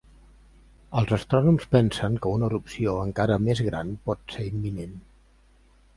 [1.01, 5.01] Els astrònoms pensen que una erupció encara més gran pot ser imminent.